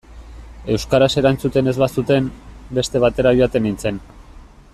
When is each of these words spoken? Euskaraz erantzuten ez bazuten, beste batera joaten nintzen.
Euskaraz 0.75 1.09
erantzuten 1.21 1.71
ez 1.73 1.75
bazuten, 1.83 2.31
beste 2.79 3.03
batera 3.07 3.35
joaten 3.41 3.69
nintzen. 3.71 4.03